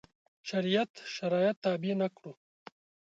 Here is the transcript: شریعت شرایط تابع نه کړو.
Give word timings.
شریعت 0.49 0.93
شرایط 1.15 1.57
تابع 1.63 1.93
نه 2.01 2.07
کړو. 2.15 2.31